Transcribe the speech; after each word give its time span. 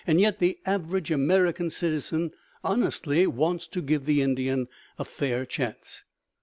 Yet 0.07 0.39
the 0.39 0.57
average 0.65 1.11
American 1.11 1.69
citizen 1.69 2.31
honestly 2.63 3.27
wants 3.27 3.67
to 3.67 3.83
give 3.83 4.05
the 4.05 4.23
Indian 4.23 4.67
a 4.97 5.05
fair 5.05 5.45
chance! 5.45 6.03